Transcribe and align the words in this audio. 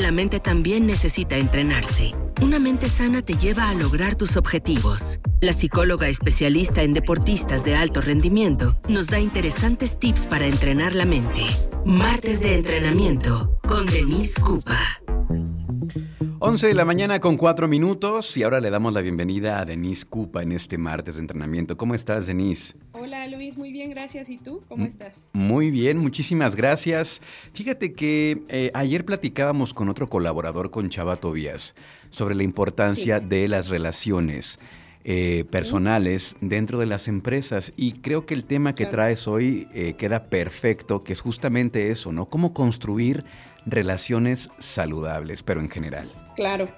La 0.00 0.10
mente 0.10 0.40
también 0.40 0.86
necesita 0.86 1.36
entrenarse. 1.36 2.10
Una 2.42 2.58
mente 2.58 2.88
sana 2.88 3.22
te 3.22 3.34
lleva 3.34 3.68
a 3.68 3.74
lograr 3.74 4.16
tus 4.16 4.36
objetivos. 4.36 5.20
La 5.40 5.52
psicóloga 5.52 6.08
especialista 6.08 6.82
en 6.82 6.92
deportistas 6.92 7.64
de 7.64 7.76
alto 7.76 8.00
rendimiento 8.00 8.76
nos 8.88 9.06
da 9.06 9.20
interesantes 9.20 9.98
tips 9.98 10.26
para 10.26 10.46
entrenar 10.46 10.94
la 10.94 11.04
mente. 11.04 11.42
Martes 11.84 12.40
de 12.40 12.56
entrenamiento 12.56 13.56
con 13.68 13.86
Denise 13.86 14.40
Cupa. 14.40 14.78
11 16.40 16.66
de 16.66 16.74
la 16.74 16.84
mañana 16.84 17.20
con 17.20 17.36
4 17.36 17.68
minutos 17.68 18.36
y 18.36 18.42
ahora 18.42 18.60
le 18.60 18.68
damos 18.68 18.92
la 18.92 19.00
bienvenida 19.00 19.60
a 19.60 19.64
Denise 19.64 20.04
Cupa 20.04 20.42
en 20.42 20.52
este 20.52 20.76
martes 20.76 21.14
de 21.14 21.22
entrenamiento. 21.22 21.76
¿Cómo 21.76 21.94
estás, 21.94 22.26
Denise? 22.26 22.74
Hola 22.92 23.26
Luis, 23.28 23.56
muy 23.56 23.72
bien, 23.72 23.93
gracias. 24.04 24.28
¿Y 24.28 24.36
tú? 24.36 24.62
¿Cómo 24.68 24.84
estás? 24.84 25.30
Muy 25.32 25.70
bien, 25.70 25.96
muchísimas 25.96 26.56
gracias. 26.56 27.22
Fíjate 27.54 27.94
que 27.94 28.42
eh, 28.48 28.70
ayer 28.74 29.06
platicábamos 29.06 29.72
con 29.72 29.88
otro 29.88 30.10
colaborador, 30.10 30.70
con 30.70 30.90
Chava 30.90 31.16
Tobías, 31.16 31.74
sobre 32.10 32.34
la 32.34 32.42
importancia 32.42 33.18
de 33.20 33.48
las 33.48 33.68
relaciones. 33.68 34.58
Eh, 35.06 35.44
personales 35.50 36.34
dentro 36.40 36.78
de 36.78 36.86
las 36.86 37.08
empresas. 37.08 37.74
Y 37.76 38.00
creo 38.00 38.24
que 38.24 38.32
el 38.32 38.46
tema 38.46 38.74
que 38.74 38.86
traes 38.86 39.28
hoy 39.28 39.68
eh, 39.74 39.96
queda 39.98 40.30
perfecto, 40.30 41.04
que 41.04 41.12
es 41.12 41.20
justamente 41.20 41.90
eso, 41.90 42.10
¿no? 42.10 42.24
Cómo 42.30 42.54
construir 42.54 43.22
relaciones 43.66 44.48
saludables, 44.58 45.42
pero 45.42 45.60
en 45.60 45.68
general. 45.68 46.10
Claro. 46.36 46.70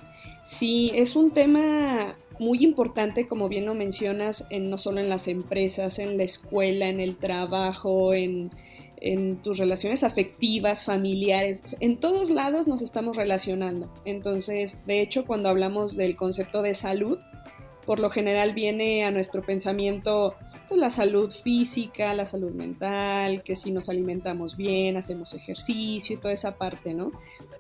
Sí, 0.45 0.91
es 0.93 1.15
un 1.15 1.31
tema 1.31 2.17
muy 2.39 2.63
importante, 2.65 3.27
como 3.27 3.49
bien 3.49 3.67
lo 3.67 3.75
mencionas, 3.75 4.47
en, 4.51 4.71
no 4.71 4.79
solo 4.79 5.01
en 5.01 5.09
las 5.09 5.29
empresas, 5.29 5.99
en 5.99 6.17
la 6.17 6.25
escuela, 6.25 6.89
en 6.89 7.01
el 7.01 7.17
trabajo, 7.17 8.15
en, 8.15 8.51
en 9.01 9.37
tus 9.43 9.59
relaciones 9.59 10.05
afectivas, 10.05 10.85
familiares, 10.85 11.77
en 11.81 11.99
todos 11.99 12.31
lados 12.31 12.69
nos 12.69 12.83
estamos 12.83 13.17
relacionando. 13.17 13.93
Entonces, 14.05 14.79
de 14.87 15.01
hecho, 15.01 15.25
cuando 15.25 15.49
hablamos 15.49 15.97
del 15.97 16.17
concepto 16.17 16.63
de 16.63 16.75
salud, 16.75 17.19
por 17.85 18.01
lo 18.01 18.11
general 18.11 18.53
viene 18.53 19.05
a 19.05 19.11
nuestro 19.11 19.43
pensamiento 19.43 20.35
pues, 20.69 20.81
la 20.81 20.91
salud 20.91 21.31
física, 21.31 22.13
la 22.15 22.27
salud 22.27 22.51
mental, 22.51 23.43
que 23.43 23.55
si 23.55 23.71
nos 23.71 23.89
alimentamos 23.89 24.57
bien, 24.57 24.97
hacemos 24.97 25.35
ejercicio 25.35 26.17
y 26.17 26.19
toda 26.19 26.35
esa 26.35 26.57
parte, 26.59 26.93
¿no? 26.95 27.13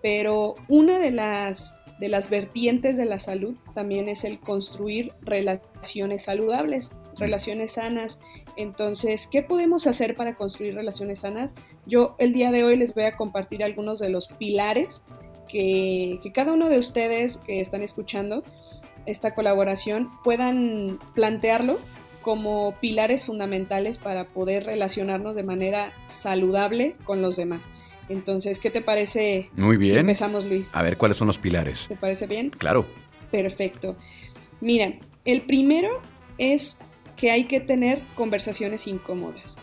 Pero 0.03 0.57
una 0.69 0.99
de 0.99 1.13
las, 1.13 1.79
de 1.99 2.09
las 2.09 2.29
vertientes 2.29 2.97
de 2.97 3.07
la 3.07 3.19
salud 3.19 3.57
también 3.75 4.09
es 4.09 4.25
el 4.25 4.39
construir 4.39 5.13
relaciones 5.23 6.25
saludables, 6.25 6.93
relaciones 7.17 7.73
sanas. 7.73 8.21
Entonces, 8.57 9.27
¿qué 9.27 9.43
podemos 9.43 9.87
hacer 9.87 10.15
para 10.15 10.35
construir 10.35 10.75
relaciones 10.75 11.21
sanas? 11.21 11.55
Yo 11.87 12.15
el 12.19 12.33
día 12.33 12.51
de 12.51 12.65
hoy 12.65 12.77
les 12.77 12.95
voy 12.95 13.05
a 13.05 13.17
compartir 13.17 13.65
algunos 13.65 13.99
de 13.99 14.11
los 14.11 14.29
pilares 14.29 15.03
que, 15.49 16.21
cada 16.35 16.53
uno 16.53 16.69
de 16.69 16.79
ustedes 16.79 17.39
que 17.39 17.61
están 17.61 17.83
escuchando 17.83 18.45
esta 19.07 19.35
colaboración 19.35 20.11
puedan 20.25 20.99
plantearlo 21.15 21.79
como 22.23 22.75
pilares 22.81 23.25
fundamentales 23.25 23.99
para 23.99 24.27
poder 24.27 24.65
relacionarnos 24.65 25.37
de 25.37 25.45
manera 25.45 25.93
saludable 26.07 26.97
con 27.05 27.23
los 27.23 27.37
demás. 27.37 27.69
Entonces, 28.09 28.61
¿qué 28.61 28.71
te 28.71 28.81
parece? 28.81 29.51
Muy 29.57 29.77
bien. 29.77 29.93
Si 29.93 29.99
empezamos, 29.99 30.45
Luis. 30.45 30.71
A 30.75 30.83
ver, 30.83 30.97
¿cuáles 30.97 31.17
son 31.17 31.27
los 31.27 31.39
pilares? 31.39 31.87
¿Te 31.89 31.97
parece 31.97 32.27
bien? 32.27 32.51
Claro. 32.51 32.87
Perfecto. 33.31 33.97
Mira, 34.61 34.95
el 35.25 35.43
primero 35.43 36.01
es 36.39 36.79
que 37.17 37.31
hay 37.31 37.45
que 37.45 37.61
tener 37.61 38.01
conversaciones 38.15 38.87
incómodas. 38.87 39.59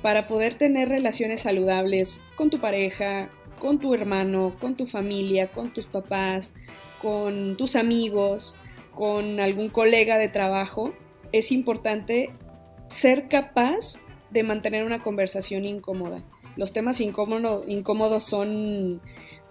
Para 0.00 0.26
poder 0.26 0.54
tener 0.54 0.88
relaciones 0.88 1.42
saludables 1.42 2.22
con 2.34 2.50
tu 2.50 2.60
pareja, 2.60 3.30
con 3.58 3.78
tu 3.78 3.94
hermano, 3.94 4.56
con 4.60 4.76
tu 4.76 4.86
familia, 4.86 5.48
con 5.48 5.72
tus 5.72 5.86
papás, 5.86 6.52
con 7.00 7.56
tus 7.56 7.76
amigos, 7.76 8.56
con 8.94 9.38
algún 9.38 9.68
colega 9.68 10.18
de 10.18 10.28
trabajo, 10.28 10.92
es 11.30 11.52
importante 11.52 12.30
ser 12.88 13.28
capaz 13.28 14.00
de 14.30 14.42
mantener 14.42 14.84
una 14.84 15.02
conversación 15.02 15.64
incómoda. 15.64 16.22
Los 16.56 16.72
temas 16.72 17.00
incómodos 17.00 18.24
son 18.24 19.00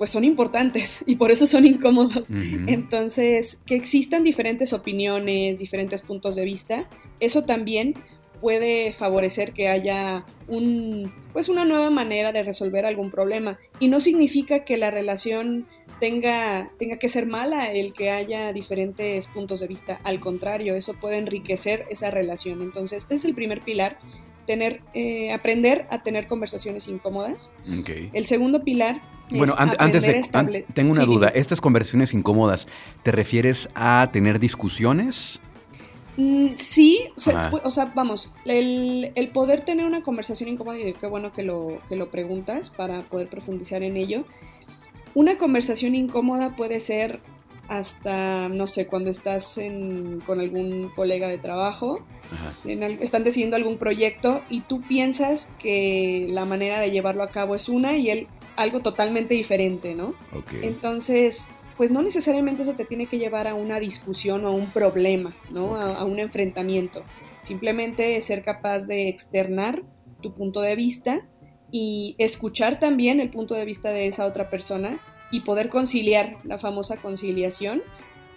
pues 0.02 0.10
son 0.10 0.24
importantes 0.24 1.04
y 1.06 1.16
por 1.16 1.30
eso 1.30 1.46
son 1.46 1.68
incómodos. 1.68 2.32
Entonces, 2.32 3.62
que 3.68 3.76
existan 3.76 4.24
diferentes 4.24 4.74
opiniones, 4.74 5.60
diferentes 5.60 6.02
puntos 6.02 6.36
de 6.36 6.44
vista, 6.44 6.90
eso 7.20 7.44
también 7.44 7.94
puede 8.42 8.94
favorecer 8.94 9.54
que 9.54 9.70
haya 9.70 10.26
un, 10.48 11.14
pues 11.34 11.50
una 11.50 11.66
nueva 11.66 11.92
manera 11.92 12.32
de 12.32 12.42
resolver 12.42 12.84
algún 12.88 13.12
problema. 13.12 13.60
Y 13.80 13.90
no 13.90 14.00
significa 14.00 14.66
que 14.66 14.76
la 14.78 14.90
relación 14.90 15.68
tenga, 16.00 16.72
tenga 16.80 16.98
que 16.98 17.08
ser 17.08 17.28
mala 17.28 17.72
el 17.72 17.94
que 17.94 18.10
haya 18.10 18.54
diferentes 18.54 19.28
puntos 19.28 19.60
de 19.60 19.68
vista. 19.68 20.02
Al 20.04 20.20
contrario, 20.20 20.74
eso 20.74 20.96
puede 21.00 21.18
enriquecer 21.18 21.86
esa 21.92 22.10
relación. 22.10 22.64
Entonces, 22.64 23.04
ese 23.06 23.14
es 23.14 23.26
el 23.26 23.36
primer 23.36 23.62
pilar, 23.62 24.00
tener, 24.46 24.82
eh, 24.94 25.32
aprender 25.34 25.88
a 25.90 26.04
tener 26.04 26.28
conversaciones 26.28 26.88
incómodas. 26.88 27.52
El 28.14 28.26
segundo 28.26 28.64
pilar... 28.64 29.02
Bueno, 29.30 29.54
antes 29.58 30.04
de, 30.04 30.66
tengo 30.74 30.92
una 30.92 31.06
duda. 31.06 31.30
¿Estas 31.30 31.62
conversaciones 31.62 32.14
incómodas 32.14 32.68
te 33.02 33.14
refieres 33.14 33.70
a 33.76 34.10
tener 34.12 34.40
discusiones? 34.40 35.40
Mm, 36.18 36.56
sí, 36.56 37.06
o 37.16 37.72
sea, 37.72 37.92
vamos, 37.96 38.34
el, 38.44 39.14
el, 39.16 39.30
poder 39.30 39.64
tener 39.64 39.86
una 39.86 40.02
conversación 40.02 40.50
incómoda, 40.50 40.78
y 40.78 40.94
qué 40.94 41.08
bueno 41.08 41.32
que 41.32 41.44
lo, 41.44 41.82
que 41.88 41.96
lo 41.96 42.12
preguntas 42.12 42.70
para 42.70 43.04
poder 43.04 43.30
profundizar 43.30 43.82
en 43.84 43.96
ello, 43.96 44.26
una 45.14 45.38
conversación 45.38 45.96
incómoda 45.96 46.56
puede 46.56 46.80
ser 46.80 47.22
hasta, 47.72 48.50
no 48.50 48.68
sé, 48.68 48.86
cuando 48.86 49.10
estás 49.10 49.58
con 50.26 50.42
algún 50.42 50.90
colega 50.94 51.30
de 51.30 51.38
trabajo, 51.38 52.06
están 52.66 53.24
decidiendo 53.24 53.56
algún 53.56 53.78
proyecto 53.78 54.42
y 54.50 54.60
tú 54.60 54.82
piensas 54.82 55.54
que 55.58 56.28
la 56.30 56.44
manera 56.44 56.82
de 56.82 56.92
llevarlo 56.92 57.24
a 57.24 57.30
cabo 57.30 57.56
es 57.56 57.70
una 57.70 57.96
y 57.96 58.10
él 58.10 58.28
algo 58.58 58.82
totalmente 58.82 59.36
diferente, 59.36 59.96
¿no? 59.96 60.16
Entonces, 60.62 61.48
pues 61.78 61.92
no 61.92 62.02
necesariamente 62.02 62.64
eso 62.64 62.74
te 62.74 62.84
tiene 62.84 63.06
que 63.06 63.20
llevar 63.20 63.48
a 63.48 63.56
una 63.56 63.80
discusión 63.80 64.44
o 64.44 64.50
a 64.50 64.52
un 64.52 64.70
problema, 64.70 65.34
¿no? 65.50 65.78
a 65.78 66.04
un 66.04 66.20
enfrentamiento. 66.20 67.06
Simplemente 67.42 68.20
ser 68.20 68.44
capaz 68.44 68.86
de 68.86 69.08
externar 69.08 69.82
tu 70.22 70.34
punto 70.34 70.60
de 70.60 70.76
vista 70.76 71.26
y 71.72 72.16
escuchar 72.18 72.82
también 72.82 73.22
el 73.22 73.30
punto 73.30 73.54
de 73.54 73.64
vista 73.64 73.92
de 73.92 74.08
esa 74.08 74.26
otra 74.26 74.50
persona 74.50 75.00
y 75.32 75.42
poder 75.42 75.70
conciliar, 75.70 76.38
la 76.44 76.58
famosa 76.58 76.98
conciliación, 76.98 77.82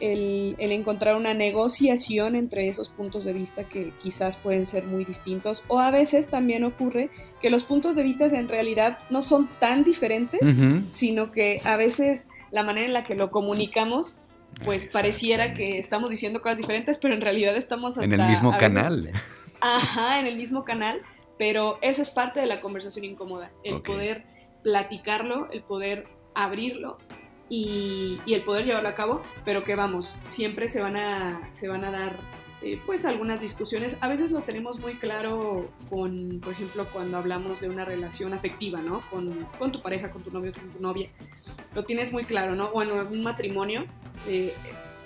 el, 0.00 0.56
encontrar 0.58 1.16
una 1.16 1.34
negociación 1.34 2.36
entre 2.36 2.68
esos 2.68 2.88
puntos 2.88 3.24
de 3.24 3.32
vista 3.32 3.64
que 3.64 3.92
quizás 4.02 4.36
pueden 4.36 4.66
ser 4.66 4.84
muy 4.84 5.04
distintos 5.04 5.62
o 5.68 5.78
a 5.78 5.90
veces 5.90 6.28
también 6.28 6.64
ocurre 6.64 7.10
que 7.40 7.48
los 7.48 7.62
puntos 7.62 7.94
de 7.94 8.02
vista 8.02 8.26
en 8.26 8.48
realidad 8.48 8.98
no 9.10 9.22
son 9.22 9.48
tan 9.60 9.84
diferentes, 9.84 10.40
sino 10.90 11.30
que 11.30 11.60
a 11.64 11.76
veces 11.76 12.28
la 12.50 12.62
manera 12.62 12.86
en 12.86 12.92
la 12.92 13.04
que 13.04 13.14
lo 13.14 13.30
comunicamos 13.30 14.16
pues 14.64 14.86
pareciera 14.86 15.52
que 15.52 15.78
estamos 15.78 16.10
diciendo 16.10 16.40
cosas 16.40 16.58
diferentes, 16.58 16.98
pero 16.98 17.14
en 17.14 17.20
realidad 17.20 17.56
estamos 17.56 17.98
en 17.98 18.12
el 18.12 18.26
mismo 18.26 18.56
canal. 18.56 19.10
ajá, 19.60 20.20
en 20.20 20.26
el 20.26 20.36
mismo 20.36 20.64
canal 20.64 21.02
pero 21.38 21.78
eso 21.82 22.02
es 22.02 22.10
parte 22.10 22.40
de 22.40 22.46
la 22.46 22.60
conversación 22.60 23.04
incómoda, 23.04 23.50
el 23.64 23.82
poder 23.82 24.22
platicarlo, 24.62 25.50
el 25.50 25.62
poder 25.62 26.06
abrirlo 26.34 26.98
y, 27.48 28.20
el 28.26 28.42
poder 28.42 28.64
llevarlo 28.66 28.88
a 28.88 28.94
cabo, 28.94 29.22
pero 29.44 29.62
que 29.64 29.74
vamos, 29.74 30.18
siempre 30.24 30.68
se 30.68 30.80
van 30.80 30.96
a, 30.96 31.48
se 31.52 31.68
van 31.68 31.84
a 31.84 31.90
dar 31.90 32.16
eh, 32.62 32.80
pues 32.86 33.04
algunas 33.04 33.40
discusiones. 33.40 33.96
A 34.00 34.08
veces 34.08 34.30
lo 34.30 34.40
tenemos 34.40 34.80
muy 34.80 34.94
claro 34.94 35.70
con, 35.90 36.40
por 36.40 36.52
ejemplo, 36.52 36.88
cuando 36.92 37.18
hablamos 37.18 37.60
de 37.60 37.68
una 37.68 37.84
relación 37.84 38.32
afectiva, 38.32 38.80
¿no? 38.80 39.00
Con, 39.10 39.46
con 39.58 39.70
tu 39.70 39.82
pareja, 39.82 40.10
con 40.10 40.22
tu 40.22 40.30
novio, 40.30 40.52
con 40.52 40.70
tu 40.70 40.80
novia. 40.80 41.08
Lo 41.74 41.84
tienes 41.84 42.12
muy 42.12 42.24
claro, 42.24 42.54
¿no? 42.54 42.70
Bueno, 42.70 43.00
en 43.00 43.08
un 43.08 43.22
matrimonio. 43.22 43.84
Eh, 44.26 44.54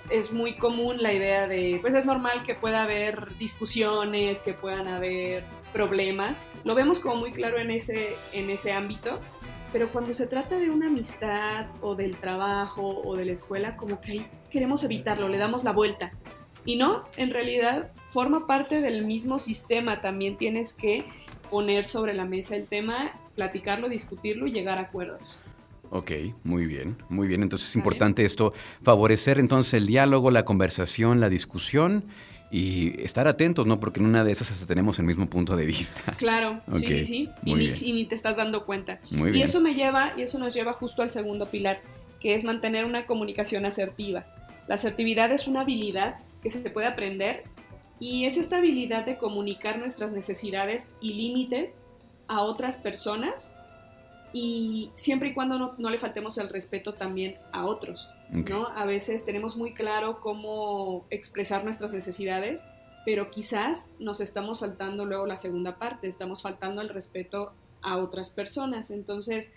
es 0.09 0.31
muy 0.33 0.53
común 0.53 1.03
la 1.03 1.13
idea 1.13 1.47
de, 1.47 1.77
pues 1.81 1.93
es 1.93 2.05
normal 2.05 2.43
que 2.43 2.55
pueda 2.55 2.83
haber 2.83 3.37
discusiones, 3.37 4.41
que 4.41 4.53
puedan 4.53 4.87
haber 4.87 5.43
problemas. 5.71 6.41
Lo 6.63 6.75
vemos 6.75 6.99
como 6.99 7.15
muy 7.15 7.31
claro 7.31 7.59
en 7.59 7.71
ese, 7.71 8.15
en 8.33 8.49
ese 8.49 8.71
ámbito, 8.71 9.19
pero 9.71 9.89
cuando 9.89 10.13
se 10.13 10.27
trata 10.27 10.57
de 10.57 10.69
una 10.69 10.87
amistad 10.87 11.67
o 11.81 11.95
del 11.95 12.17
trabajo 12.17 13.01
o 13.03 13.15
de 13.15 13.25
la 13.25 13.33
escuela, 13.33 13.75
como 13.77 14.01
que 14.01 14.11
ahí 14.11 14.27
queremos 14.49 14.83
evitarlo, 14.83 15.29
le 15.29 15.37
damos 15.37 15.63
la 15.63 15.73
vuelta. 15.73 16.11
Y 16.65 16.75
no, 16.75 17.03
en 17.17 17.31
realidad 17.31 17.91
forma 18.09 18.47
parte 18.47 18.81
del 18.81 19.05
mismo 19.05 19.37
sistema, 19.37 20.01
también 20.01 20.37
tienes 20.37 20.73
que 20.73 21.05
poner 21.49 21.85
sobre 21.85 22.13
la 22.13 22.25
mesa 22.25 22.55
el 22.55 22.67
tema, 22.67 23.11
platicarlo, 23.35 23.89
discutirlo 23.89 24.47
y 24.47 24.51
llegar 24.51 24.77
a 24.77 24.81
acuerdos. 24.81 25.39
Ok, 25.91 26.11
muy 26.43 26.65
bien, 26.67 26.97
muy 27.09 27.27
bien. 27.27 27.41
Entonces 27.41 27.69
es 27.69 27.75
importante 27.75 28.23
esto, 28.23 28.53
favorecer 28.83 29.39
entonces 29.39 29.73
el 29.73 29.87
diálogo, 29.87 30.29
la 30.29 30.45
conversación, 30.45 31.19
la 31.19 31.29
discusión 31.29 32.05
y 32.51 33.01
estar 33.03 33.27
atentos, 33.27 33.65
¿no? 33.65 33.79
Porque 33.79 33.99
en 33.99 34.07
una 34.07 34.23
de 34.23 34.31
esas 34.31 34.51
hasta 34.51 34.65
tenemos 34.65 34.97
el 34.99 35.05
mismo 35.05 35.29
punto 35.29 35.55
de 35.55 35.65
vista. 35.65 36.01
Claro, 36.17 36.61
sí, 36.73 36.87
sí, 36.87 37.05
sí. 37.05 37.29
Y 37.43 37.93
ni, 37.93 38.05
te 38.05 38.15
estás 38.15 38.37
dando 38.37 38.65
cuenta. 38.65 38.99
Muy 39.11 39.37
y 39.37 39.41
eso 39.41 39.61
me 39.61 39.73
lleva, 39.73 40.13
y 40.17 40.23
eso 40.23 40.39
nos 40.39 40.53
lleva 40.53 40.73
justo 40.73 41.01
al 41.01 41.11
segundo 41.11 41.45
pilar, 41.47 41.81
que 42.19 42.35
es 42.35 42.43
mantener 42.43 42.85
una 42.85 43.05
comunicación 43.05 43.65
asertiva. 43.65 44.25
La 44.67 44.75
asertividad 44.75 45.31
es 45.31 45.47
una 45.47 45.61
habilidad 45.61 46.19
que 46.41 46.49
se 46.49 46.67
puede 46.69 46.87
aprender 46.87 47.43
y 47.99 48.25
es 48.25 48.37
esta 48.37 48.57
habilidad 48.57 49.05
de 49.05 49.17
comunicar 49.17 49.77
nuestras 49.77 50.11
necesidades 50.11 50.95
y 51.01 51.13
límites 51.13 51.79
a 52.27 52.41
otras 52.41 52.77
personas 52.77 53.55
y 54.33 54.91
siempre 54.93 55.29
y 55.29 55.33
cuando 55.33 55.75
no, 55.77 55.89
le 55.89 55.97
faltemos 55.97 56.37
el 56.37 56.49
respeto 56.49 56.93
también 56.93 57.37
a 57.51 57.65
otros. 57.65 58.09
¿no? 58.29 58.67
A 58.67 58.85
veces 58.85 59.25
tenemos 59.25 59.57
muy 59.57 59.73
claro 59.73 60.19
cómo 60.19 61.05
expresar 61.09 61.63
nuestras 61.63 61.91
necesidades, 61.91 62.67
pero 63.05 63.31
quizás 63.31 63.95
nos 63.99 64.21
estamos 64.21 64.59
saltando 64.59 65.05
luego 65.05 65.25
la 65.25 65.37
segunda 65.37 65.79
parte, 65.79 66.07
estamos 66.07 66.41
faltando 66.41 66.81
el 66.81 66.89
respeto 66.89 67.53
a 67.81 67.97
otras 67.97 68.29
personas. 68.29 68.91
Entonces, 68.91 69.51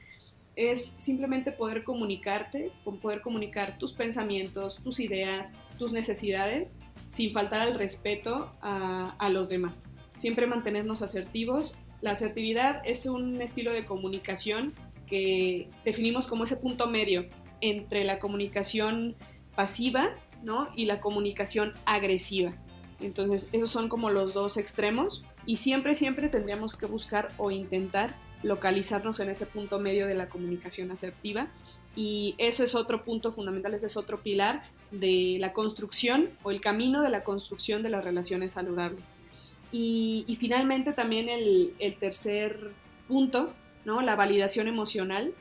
es 0.57 0.85
simplemente 0.85 1.53
poder 1.53 1.85
comunicarte, 1.85 2.73
poder 3.03 3.21
comunicar 3.21 3.79
tus 3.79 3.93
pensamientos, 3.93 4.77
tus 4.77 5.01
ideas, 5.01 5.55
tus 5.79 5.93
necesidades, 5.93 6.77
sin 7.09 7.33
faltar 7.33 7.61
al 7.61 7.75
respeto 7.75 8.51
a, 8.63 9.15
a 9.19 9.29
los 9.29 9.49
demás. 9.49 9.87
Siempre 10.15 10.47
mantenernos 10.47 11.03
asertivos 11.03 11.79
la 12.03 12.11
asertividad 12.11 12.83
es 12.85 13.07
un 13.07 13.41
estilo 13.41 13.73
de 13.73 13.87
comunicación 13.87 14.75
que 15.07 15.71
definimos 15.85 16.27
como 16.27 16.45
ese 16.45 16.57
punto 16.57 16.89
medio 16.89 17.27
entre 17.61 18.05
la 18.05 18.19
comunicación 18.19 19.15
pasiva 19.55 20.11
¿no? 20.43 20.69
y 20.75 20.85
la 20.87 21.01
comunicación 21.01 21.73
agresiva. 21.87 22.55
Entonces, 23.01 23.49
esos 23.53 23.71
son 23.71 23.89
como 23.89 24.11
los 24.11 24.35
dos 24.35 24.57
extremos 24.57 25.25
y 25.47 25.57
siempre, 25.57 25.95
siempre 25.95 26.29
tendríamos 26.29 26.77
que 26.77 26.87
buscar 26.87 27.33
o 27.39 27.51
intentar 27.51 28.17
localizarnos 28.43 29.21
en 29.21 29.29
ese 29.31 29.47
punto 29.47 29.79
medio 29.79 30.07
de 30.07 30.15
la 30.15 30.29
comunicación 30.29 30.91
asertiva 30.91 31.49
y 31.95 32.35
eso 32.39 32.65
es 32.65 32.75
otro 32.75 33.05
punto 33.05 33.33
fundamental, 33.33 33.75
ese 33.75 33.87
es 33.87 33.97
otro 33.97 34.23
pilar 34.23 34.65
de 34.91 35.37
la 35.39 35.53
construcción 35.53 36.31
o 36.43 36.51
el 36.51 36.61
camino 36.61 37.01
de 37.03 37.11
la 37.11 37.23
construcción 37.23 37.85
de 37.85 37.91
las 37.91 38.03
relaciones 38.03 38.53
saludables. 38.53 39.13
Y, 39.73 40.37
finalmente 40.39 40.93
también 40.93 41.31
el, 41.31 41.97
tercer 41.99 42.71
punto, 43.09 43.55
¿no? 43.87 44.03
la 44.03 44.17
validación 44.17 44.69
emocional. 44.69 45.33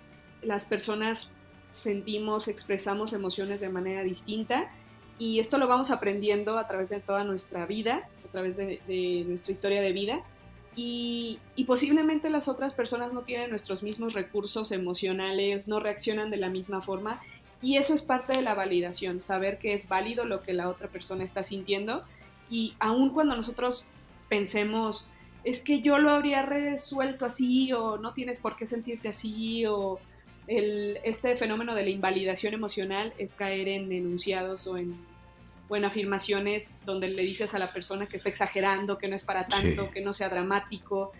Las 0.41 0.63
personas 0.65 1.33
sentimos, 1.69 2.47
expresamos 2.47 3.13
emociones 3.13 3.59
de 3.59 3.69
manera 3.69 4.03
distinta 4.03 4.71
y 5.19 5.39
esto 5.39 5.57
lo 5.57 5.67
vamos 5.67 5.91
aprendiendo 5.91 6.57
a 6.57 6.67
través 6.67 6.89
de 6.89 6.99
toda 6.99 7.23
nuestra 7.23 7.65
vida, 7.65 8.09
a 8.27 8.31
través 8.31 8.57
de, 8.57 9.23
nuestra 9.27 9.51
historia 9.51 9.81
de 9.81 9.91
vida. 9.91 10.21
Y, 10.75 11.37
y, 11.55 11.65
posiblemente 11.65 12.29
las 12.29 12.47
otras 12.47 12.73
personas 12.73 13.11
no 13.11 13.23
tienen 13.23 13.49
nuestros 13.49 13.83
mismos 13.83 14.13
recursos 14.13 14.71
emocionales, 14.71 15.67
no 15.67 15.81
reaccionan 15.81 16.31
de 16.31 16.37
la 16.37 16.49
misma 16.49 16.81
forma. 16.81 17.21
Y 17.61 17.77
eso 17.77 17.93
es 17.93 18.01
parte 18.01 18.33
de 18.33 18.41
la 18.41 18.55
validación, 18.55 19.21
saber 19.21 19.59
que 19.59 19.73
es 19.73 19.87
válido 19.87 20.25
lo 20.25 20.41
que 20.41 20.53
la 20.53 20.69
otra 20.69 20.87
persona 20.87 21.23
está 21.23 21.43
sintiendo. 21.43 22.03
Y 22.49 22.73
aun 22.79 23.11
cuando 23.11 23.35
nosotros 23.35 23.85
pensemos, 24.31 25.09
es 25.43 25.61
que 25.61 25.81
yo 25.81 25.99
lo 25.99 26.09
habría 26.09 26.41
resuelto 26.41 27.25
así 27.25 27.73
o 27.73 27.97
no 27.97 28.13
tienes 28.13 28.39
por 28.39 28.55
qué 28.55 28.65
sentirte 28.65 29.09
así 29.09 29.65
o 29.65 29.99
el, 30.47 30.99
este 31.03 31.35
fenómeno 31.35 31.75
de 31.75 31.83
la 31.83 31.89
invalidación 31.89 32.53
emocional 32.53 33.13
es 33.17 33.33
caer 33.33 33.67
en 33.67 33.91
enunciados 33.91 34.67
o 34.67 34.77
en, 34.77 34.95
o 35.67 35.75
en 35.75 35.83
afirmaciones 35.83 36.77
donde 36.85 37.09
le 37.09 37.23
dices 37.23 37.53
a 37.55 37.59
la 37.59 37.73
persona 37.73 38.05
que 38.05 38.15
está 38.15 38.29
exagerando, 38.29 38.97
que 38.97 39.09
no 39.09 39.17
es 39.17 39.25
para 39.25 39.47
tanto, 39.47 39.91
que 39.91 39.99
no 39.99 40.13
sea 40.13 40.29
dramático. 40.29 41.11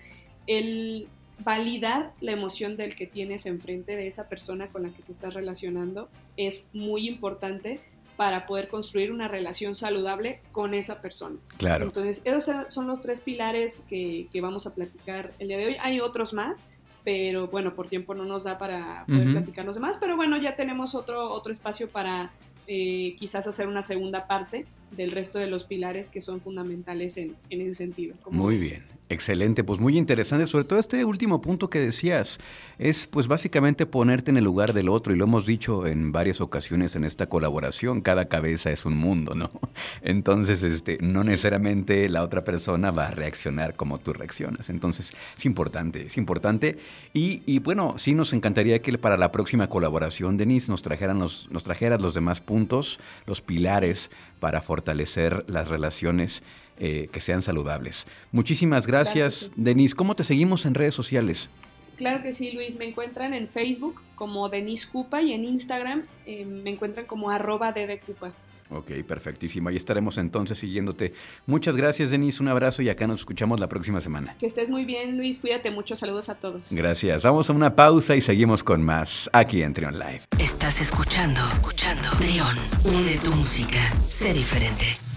El 0.47 1.09
validar 1.39 2.13
la 2.21 2.31
emoción 2.31 2.77
del 2.77 2.95
que 2.95 3.07
tienes 3.07 3.45
enfrente 3.45 3.97
de 3.97 4.07
esa 4.07 4.29
persona 4.29 4.67
con 4.67 4.83
la 4.83 4.89
que 4.91 5.01
te 5.01 5.11
estás 5.11 5.33
relacionando 5.33 6.07
es 6.37 6.69
muy 6.71 7.09
importante 7.09 7.81
para 8.21 8.45
poder 8.45 8.67
construir 8.67 9.11
una 9.11 9.27
relación 9.27 9.73
saludable 9.73 10.41
con 10.51 10.75
esa 10.75 11.01
persona. 11.01 11.37
Claro. 11.57 11.85
Entonces, 11.85 12.21
esos 12.23 12.71
son 12.71 12.85
los 12.85 13.01
tres 13.01 13.19
pilares 13.19 13.83
que, 13.89 14.29
vamos 14.39 14.67
a 14.67 14.75
platicar 14.75 15.31
el 15.39 15.47
día 15.47 15.57
de 15.57 15.65
hoy. 15.65 15.77
Hay 15.81 16.01
otros 16.01 16.31
más, 16.31 16.65
pero 17.03 17.47
bueno, 17.47 17.73
por 17.73 17.87
tiempo 17.87 18.13
no 18.13 18.23
nos 18.23 18.43
da 18.43 18.59
para 18.59 19.05
poder 19.07 19.31
platicar 19.31 19.65
los 19.65 19.73
demás, 19.73 19.97
pero 19.99 20.17
bueno, 20.17 20.37
ya 20.37 20.55
tenemos 20.55 20.93
otro, 20.93 21.31
otro 21.33 21.51
espacio 21.51 21.89
para 21.89 22.31
eh, 22.67 23.15
quizás 23.17 23.47
hacer 23.47 23.67
una 23.67 23.81
segunda 23.81 24.27
parte 24.27 24.67
del 24.91 25.09
resto 25.09 25.39
de 25.39 25.47
los 25.47 25.63
pilares 25.63 26.11
que 26.11 26.21
son 26.21 26.41
fundamentales 26.41 27.17
en, 27.17 27.35
en 27.49 27.61
ese 27.61 27.73
sentido. 27.73 28.13
Muy 28.29 28.57
bien. 28.57 28.83
Excelente, 29.11 29.65
pues 29.65 29.81
muy 29.81 29.97
interesante, 29.97 30.45
sobre 30.45 30.63
todo 30.63 30.79
este 30.79 31.03
último 31.03 31.41
punto 31.41 31.69
que 31.69 31.79
decías, 31.79 32.39
es 32.79 33.07
pues 33.07 33.27
básicamente 33.27 33.85
ponerte 33.85 34.31
en 34.31 34.37
el 34.37 34.45
lugar 34.45 34.71
del 34.71 34.87
otro 34.87 35.13
y 35.13 35.17
lo 35.17 35.25
hemos 35.25 35.45
dicho 35.45 35.85
en 35.85 36.13
varias 36.13 36.39
ocasiones 36.39 36.95
en 36.95 37.03
esta 37.03 37.27
colaboración, 37.27 37.99
cada 37.99 38.29
cabeza 38.29 38.71
es 38.71 38.85
un 38.85 38.95
mundo, 38.95 39.35
¿no? 39.35 39.51
Entonces, 40.01 40.63
este, 40.63 40.97
no 41.01 41.25
necesariamente 41.25 42.07
la 42.07 42.23
otra 42.23 42.45
persona 42.45 42.91
va 42.91 43.07
a 43.07 43.11
reaccionar 43.11 43.75
como 43.75 43.99
tú 43.99 44.13
reaccionas, 44.13 44.69
entonces 44.69 45.11
es 45.37 45.45
importante, 45.45 46.05
es 46.05 46.15
importante. 46.15 46.77
Y, 47.11 47.59
bueno, 47.59 47.95
sí 47.97 48.13
nos 48.13 48.31
encantaría 48.31 48.81
que 48.81 48.97
para 48.97 49.17
la 49.17 49.33
próxima 49.33 49.67
colaboración, 49.67 50.37
Denise, 50.37 50.71
nos 50.71 50.83
trajeran 50.83 51.19
los, 51.19 51.51
nos 51.51 51.65
trajeras 51.65 52.01
los 52.01 52.13
demás 52.13 52.39
puntos, 52.39 52.97
los 53.25 53.41
pilares 53.41 54.09
para 54.39 54.61
fortalecer 54.61 55.43
las 55.49 55.67
relaciones 55.67 56.43
eh, 56.77 57.09
que 57.11 57.21
sean 57.21 57.41
saludables. 57.41 58.07
Muchísimas 58.31 58.87
gracias, 58.87 59.51
Denise. 59.55 59.95
¿Cómo 59.95 60.15
te 60.15 60.23
seguimos 60.23 60.65
en 60.65 60.73
redes 60.73 60.95
sociales? 60.95 61.49
Claro 61.97 62.23
que 62.23 62.33
sí, 62.33 62.51
Luis. 62.51 62.77
Me 62.77 62.85
encuentran 62.85 63.33
en 63.33 63.47
Facebook 63.47 64.01
como 64.15 64.49
Denise 64.49 64.87
Cupa 64.87 65.21
y 65.21 65.33
en 65.33 65.45
Instagram 65.45 66.03
eh, 66.25 66.45
me 66.45 66.71
encuentran 66.71 67.05
como 67.05 67.29
arroba 67.29 67.73
Cupa. 68.05 68.33
Ok, 68.71 68.91
perfectísimo. 69.05 69.69
Ahí 69.69 69.75
estaremos 69.75 70.17
entonces 70.17 70.57
siguiéndote. 70.57 71.13
Muchas 71.45 71.75
gracias, 71.75 72.09
Denise. 72.09 72.41
Un 72.41 72.47
abrazo 72.47 72.81
y 72.81 72.89
acá 72.89 73.05
nos 73.05 73.19
escuchamos 73.19 73.59
la 73.59 73.67
próxima 73.67 73.99
semana. 73.99 74.35
Que 74.39 74.45
estés 74.45 74.69
muy 74.69 74.85
bien, 74.85 75.17
Luis. 75.17 75.39
Cuídate 75.39 75.71
mucho. 75.71 75.95
Saludos 75.95 76.29
a 76.29 76.35
todos. 76.35 76.71
Gracias. 76.71 77.21
Vamos 77.23 77.49
a 77.49 77.53
una 77.53 77.75
pausa 77.75 78.15
y 78.15 78.21
seguimos 78.21 78.63
con 78.63 78.81
más 78.81 79.29
aquí 79.33 79.61
en 79.61 79.73
Trion 79.73 79.99
Live. 79.99 80.21
Estás 80.39 80.79
escuchando, 80.79 81.41
escuchando. 81.51 82.09
Trion, 82.17 82.57
une 82.85 83.17
tu 83.17 83.31
música. 83.33 83.91
Sé 84.07 84.33
diferente. 84.33 85.10